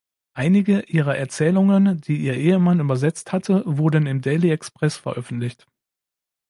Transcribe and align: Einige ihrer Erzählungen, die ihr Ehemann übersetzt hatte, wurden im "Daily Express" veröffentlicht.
Einige 0.33 0.79
ihrer 0.87 1.15
Erzählungen, 1.15 2.01
die 2.01 2.17
ihr 2.17 2.33
Ehemann 2.33 2.79
übersetzt 2.79 3.31
hatte, 3.33 3.61
wurden 3.67 4.07
im 4.07 4.21
"Daily 4.21 4.49
Express" 4.49 4.97
veröffentlicht. 4.97 5.67